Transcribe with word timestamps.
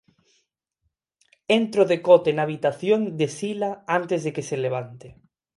Entro 1.59 1.81
decote 1.93 2.31
na 2.33 2.43
habitación 2.45 2.99
de 3.19 3.27
Sila 3.37 3.71
antes 3.99 4.19
de 4.25 4.31
que 4.35 4.47
se 4.49 4.57
levante... 4.65 5.07